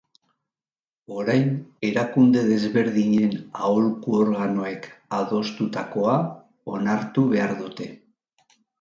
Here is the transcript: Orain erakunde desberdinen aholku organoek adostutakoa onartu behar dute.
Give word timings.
Orain 1.17 1.51
erakunde 1.89 2.43
desberdinen 2.47 3.37
aholku 3.67 4.17
organoek 4.23 4.91
adostutakoa 5.21 6.19
onartu 6.77 7.31
behar 7.39 7.59
dute. 7.65 7.95